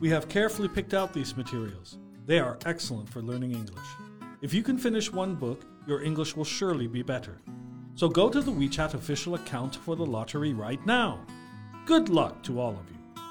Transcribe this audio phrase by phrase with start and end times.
[0.00, 1.98] we have carefully picked out these materials.
[2.26, 3.86] They are excellent for learning English.
[4.40, 7.40] If you can finish one book, your English will surely be better.
[7.94, 11.18] So go to the WeChat official account for the lottery right now.
[11.86, 13.22] Good luck to all of you.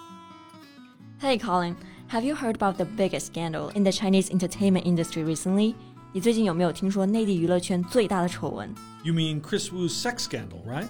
[1.19, 1.75] Hey Colin,
[2.07, 5.75] have you heard about the biggest scandal in the Chinese entertainment industry recently?
[6.13, 8.73] 你最近有没有听说内地娱乐圈最大的丑闻？
[9.03, 10.89] You mean Chris Wu's sex scandal, right?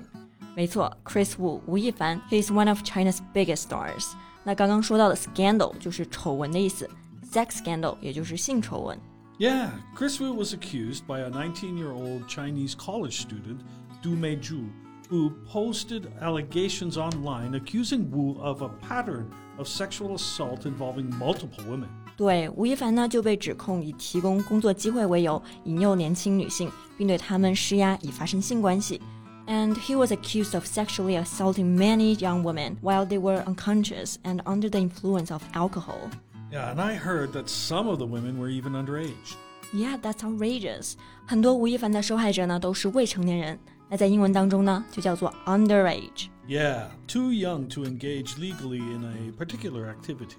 [0.55, 4.07] 没错，Chris Wu 吴亦凡，he is one of China's biggest stars。
[4.46, 6.88] 那刚刚说到的 scandal 就是丑闻的意思
[7.32, 8.96] ，sex scandal 也就是性丑闻。
[9.40, 13.58] Yeah, Chris Wu was accused by a 19-year-old Chinese college student,
[14.02, 14.68] Du Meizhu,
[15.10, 19.26] who posted allegations online accusing Wu of a pattern
[19.58, 21.88] of sexual assault involving multiple women.
[22.16, 29.02] 对，吴亦凡呢就被指控以提供工作机会为由，引诱年轻女性，并对她们施压，以发生性关系。
[29.47, 34.69] And he was accused of sexually assaulting many young women while they were unconscious and under
[34.69, 36.09] the influence of alcohol.
[36.51, 39.35] Yeah, and I heard that some of the women were even underage.
[39.73, 40.95] Yeah, that's outrageous.
[41.25, 46.27] 很多吴亦凡的受害者呢都是未成年人，那在英文当中呢就叫做 underage。
[46.47, 50.37] Yeah, too young to engage legally in a particular activity.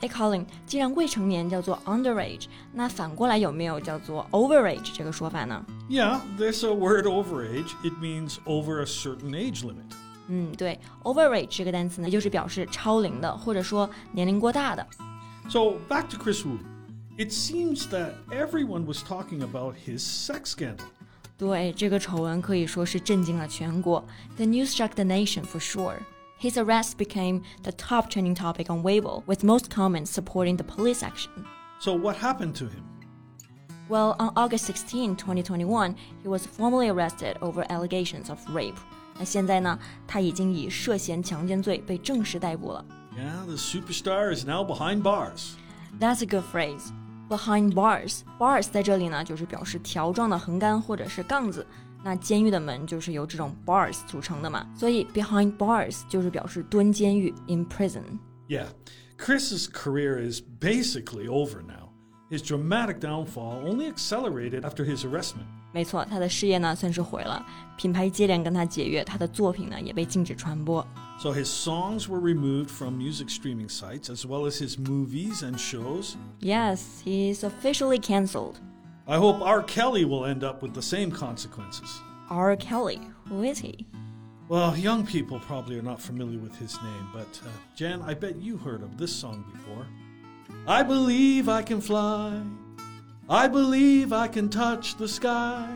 [0.00, 5.62] 哎，Colin，既然未成年叫做 underage，那反过来有没有叫做 overage 这个说法呢？
[5.90, 7.70] Yeah, there's a word overage.
[7.82, 9.92] It means over a certain age limit.
[10.28, 14.86] 嗯，对，overage 这个单词呢，就是表示超龄的，或者说年龄过大的。
[15.50, 16.58] So back to Chris Wu.
[17.18, 20.86] It seems that everyone was talking about his sex scandal.
[21.36, 24.02] 对，这个丑闻可以说是震惊了全国。
[24.36, 25.96] The news struck the nation for sure.
[26.38, 31.02] His arrest became the top trending topic on Weibo, with most comments supporting the police
[31.02, 31.30] action.
[31.80, 32.84] So what happened to him?
[33.88, 38.76] Well, on August 16, 2021, he was formally arrested over allegations of rape.
[39.18, 42.84] 那现在呢，他已经以涉嫌强奸罪被正式逮捕了。
[43.14, 45.54] Yeah, the superstar is now behind bars.
[45.98, 46.90] That's a good phrase.
[47.28, 51.66] Behind bars, bars 在这里呢，就是表示条状的横杆或者是杠子。
[52.04, 58.04] 那监狱的门就是由这种 bars 组成的嘛，所以 behind bars 就是表示蹲监狱 in prison。
[58.48, 58.66] Yeah,
[59.18, 61.90] Chris's career is basically over now.
[62.30, 65.46] His dramatic downfall only accelerated after his arrestment.
[65.72, 67.44] 没错，他的事业呢算是毁了，
[67.76, 70.84] 品牌接连跟他解约，他的作品呢也被禁止传播。
[71.20, 75.58] So his songs were removed from music streaming sites as well as his movies and
[75.58, 76.14] shows.
[76.40, 78.54] Yes, he's officially cancelled.
[79.06, 79.62] I hope R.
[79.62, 82.00] Kelly will end up with the same consequences.
[82.28, 82.54] R.
[82.56, 83.86] Kelly, who is he?
[84.48, 88.36] Well, young people probably are not familiar with his name, but uh, Jan, I bet
[88.36, 89.86] you heard of this song before.
[90.66, 92.40] I believe I can fly.
[93.28, 95.68] I believe I can touch the sky.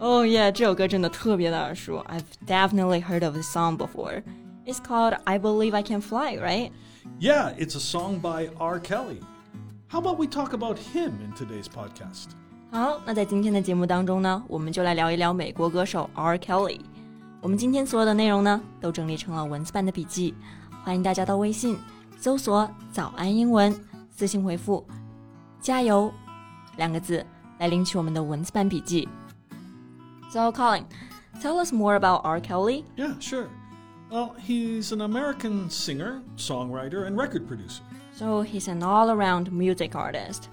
[0.00, 2.04] Oh yeah，这首歌真的特别的耳熟。
[2.08, 4.22] I've definitely heard of this song before.
[4.66, 6.70] It's called "I Believe I Can Fly," right?
[7.20, 8.80] Yeah, it's a song by R.
[8.80, 9.20] Kelly.
[9.88, 12.34] How about we talk about him in today's podcast?
[12.70, 16.36] 好，那在今天的节目当中呢，我们就来聊一聊美国歌手 R.
[16.38, 16.80] Kelly。
[17.40, 20.34] 我们今天所有的内容呢，都整理成了文字版的笔记，
[20.82, 21.78] 欢迎大家到微信
[22.18, 23.74] 搜索“早安英文”，
[24.10, 24.84] 私信回复“
[25.60, 26.12] 加油”
[26.76, 27.24] 两个字
[27.58, 29.08] 来领取我们的文字版笔记。
[30.30, 30.84] So Colin,
[31.40, 32.40] tell us more about R.
[32.40, 32.84] Kelly.
[32.96, 33.46] Yeah, sure.
[34.10, 37.82] Well, he's an American singer, songwriter, and record producer.
[38.16, 40.48] So he's an all-around music artist.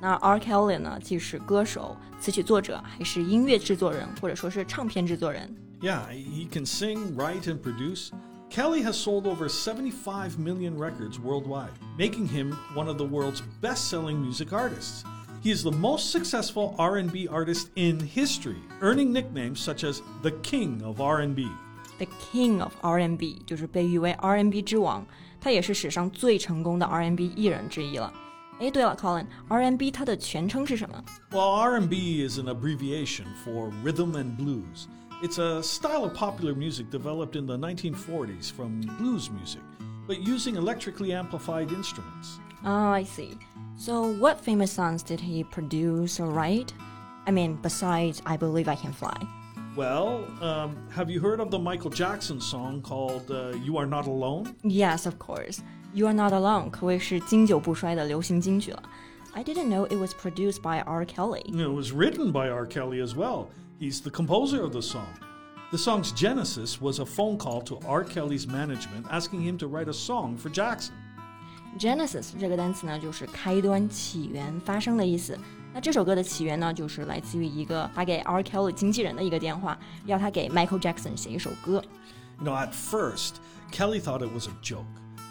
[0.00, 0.38] 那 R.
[0.38, 5.54] Kelly 呢，既是歌手、词曲作者，还是音乐制作人，或者说是唱片制作人。
[5.80, 8.10] Yeah, he can sing, write, and produce.
[8.48, 14.16] Kelly has sold over 75 million records worldwide, making him one of the world's best-selling
[14.22, 15.02] music artists.
[15.42, 20.82] He is the most successful R&B artist in history, earning nicknames such as the King
[20.84, 21.48] of R&B.
[21.98, 25.04] The King of R&B 就是被誉为 R&B 之王，
[25.40, 28.12] 他也是史上最成功的 R&B 艺人之一了。
[28.60, 31.02] 哎，对了，Colin，R&B 它的全称是什么？
[31.30, 34.86] Well, R&B is an abbreviation for rhythm and blues.
[35.22, 39.60] It's a style of popular music developed in the 1940s from blues music,
[40.06, 42.38] but using electrically amplified instruments.
[42.64, 43.38] Oh, I see.
[43.76, 46.72] So, what famous songs did he produce or write?
[47.26, 49.16] I mean, besides I Believe I Can Fly.
[49.76, 54.06] Well, um, have you heard of the Michael Jackson song called uh, You Are Not
[54.06, 54.54] Alone?
[54.62, 55.62] Yes, of course.
[55.92, 58.82] You Are Not Alone 可谓是经久不衰的流行金曲了。
[59.32, 61.04] I didn't know it was produced by R.
[61.04, 61.42] Kelly.
[61.42, 62.66] It was written by R.
[62.66, 63.48] Kelly as well.
[63.78, 65.08] He's the composer of the song.
[65.70, 68.04] The song's genesis was a phone call to R.
[68.04, 70.92] Kelly's management asking him to write a song for Jackson.
[71.78, 75.38] Genesis 这个单词呢，就是开端、起源、发生的意思。
[75.74, 78.42] 那这首歌的起源呢，就是来自于一个打给 R.
[78.42, 81.82] Kelly 经纪人的一个电话，要他给 Michael Jackson 写一首歌。
[82.40, 83.34] You know, at first,
[83.72, 84.86] Kelly thought it was a joke.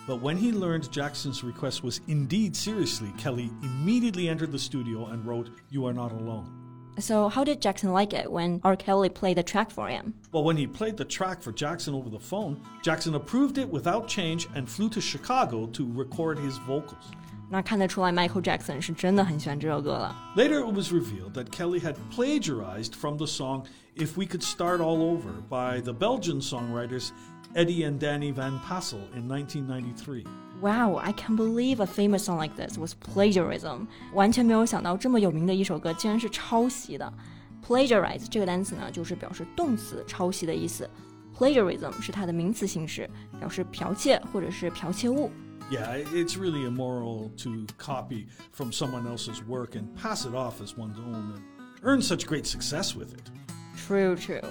[0.09, 5.25] But when he learned Jackson's request was indeed seriously, Kelly immediately entered the studio and
[5.25, 6.49] wrote You Are Not Alone.
[6.97, 8.77] So, how did Jackson like it when R.
[8.77, 10.13] Kelly played the track for him?
[10.31, 14.07] Well, when he played the track for Jackson over the phone, Jackson approved it without
[14.07, 17.11] change and flew to Chicago to record his vocals.
[17.49, 20.15] 那看得出来，Michael Jackson 是真的很喜欢这首歌了。
[20.37, 25.01] Later, it was revealed that Kelly had plagiarized from the song If We Could Start All
[25.01, 27.11] Over by the Belgian songwriters
[27.54, 30.24] Eddy and Danny Van Passel in 1993.
[30.60, 33.88] Wow, I can't believe a famous song like this was plagiarism.
[34.12, 37.12] 完全没有想到这么有名的一首歌竟然是抄袭的。
[37.66, 40.88] Plagiarize 这个单词呢，就是表示动词抄袭的意思。
[41.36, 43.10] Plagiarism 是它的名词形式，
[43.40, 45.30] 表示剽窃或者是剽窃物。
[45.72, 50.98] Yeah, it's really immoral to copy from someone else's work and pass it off as one's
[50.98, 51.40] own and
[51.82, 53.30] earn such great success with it.
[53.88, 54.42] True, true.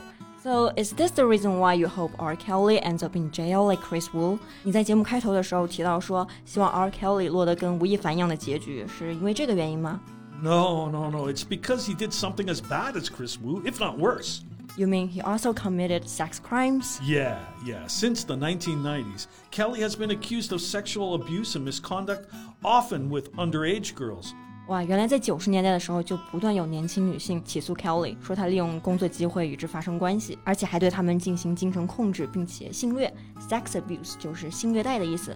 [0.43, 2.37] So is this the reason why you hope R.
[2.37, 4.39] Kelly ends up in jail like Chris Wu？
[4.63, 6.91] 你在节目开头的时候提到说，希望 R.
[6.91, 10.01] Kelly 落得跟吴亦凡一样的结局，是因为这个原因吗？
[10.43, 11.31] No, no, no.
[11.31, 14.41] It's because he did something as bad as Chris Wu, if not worse.
[14.77, 16.99] You mean he also committed sex crimes?
[17.01, 17.87] Yeah, yeah.
[17.87, 22.29] Since the 1990s, Kelly has been accused of sexual abuse and misconduct,
[22.63, 24.35] often with underage girls.
[24.70, 33.12] 哇，原来在九十年代的时候，就不断有年轻女性起诉 Kelly，说她利用工作机会与之发生关系，而且还对他们进行精神控制，并且性虐。
[33.50, 35.36] Sex abuse 就是性虐待的意思。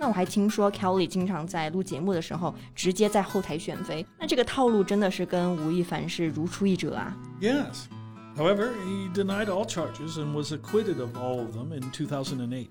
[0.00, 4.04] 那我还听说 Kelly 经常在录节目的时候，直接在后台选妃。
[4.18, 7.16] 那这个套路真的是跟吴亦凡是如出一辙啊。
[7.40, 7.84] Yes.
[8.36, 12.66] However, he denied all charges and was acquitted of all of them in 2008.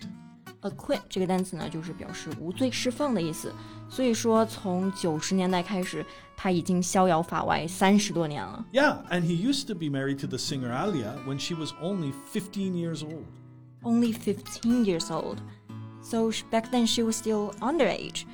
[0.62, 3.54] acquit 这个单词呢，就是表示无罪释放的意思。
[3.90, 6.06] 所以说，从九十年代开始，
[6.38, 8.66] 他已经逍遥法外三十多年了。
[8.72, 12.74] Yeah, and he used to be married to the singer Aaliyah when she was only fifteen
[12.74, 13.26] years old.
[13.84, 15.38] Only fifteen years old.
[16.02, 18.26] So back then she was still underage.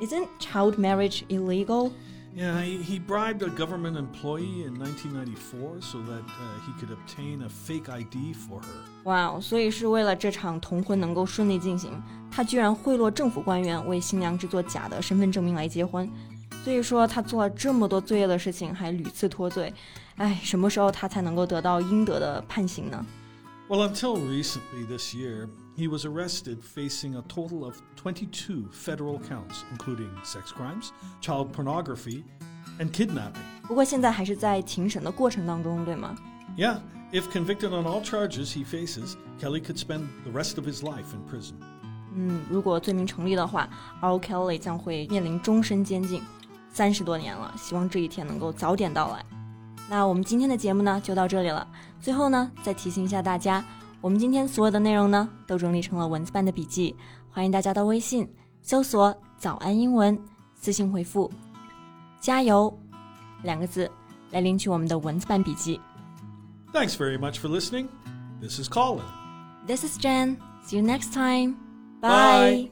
[0.00, 1.92] Isn't child marriage illegal?
[2.35, 7.41] Yeah, he, he, bribed a government employee in 1994 so that uh, he could obtain
[7.41, 8.83] a fake ID for her.
[9.03, 11.99] Wow，所以是为了这场同婚能够顺利进行，
[12.29, 16.07] 他居然贿赂政府官员为新娘制作假的身份证明来结婚。
[16.63, 19.73] 所以说他做了这么多罪恶的事情，还屡次脱罪。
[20.17, 23.03] 哎，什么时候他才能够得到应得的判刑呢？
[23.67, 25.49] Well, until recently this year.
[25.75, 30.91] He was arrested facing a total of 22 federal counts, including sex crimes,
[31.21, 32.23] child pornography,
[32.79, 33.43] and kidnapping.
[36.55, 36.79] Yeah,
[37.11, 41.13] if convicted on all charges he faces, Kelly could spend the rest of his life
[41.13, 41.55] in prison.
[42.15, 43.69] 嗯，如果罪名成立的话，
[44.01, 44.17] R.
[44.17, 46.23] Kelly 将会面临终身监禁，
[46.73, 49.23] 三十多年了，希望这一天能够早点到来。
[49.87, 51.67] 那我们今天的节目呢，就到这里了。
[52.01, 53.63] 最后呢，再提醒一下大家。
[54.02, 56.94] 我们今天所有的内容呢，都整理成了文字版的笔记，
[57.30, 58.28] 欢迎大家到微信
[58.60, 60.20] 搜索“早安英文”，
[60.60, 61.30] 私信回复
[62.18, 62.76] “加油”
[63.44, 63.88] 两个字
[64.32, 65.80] 来领取我们的文字版笔记。
[66.72, 67.86] Thanks very much for listening.
[68.40, 69.04] This is Colin.
[69.68, 70.36] This is Jen.
[70.66, 71.54] See you next time.
[72.00, 72.10] Bye.
[72.10, 72.71] Bye.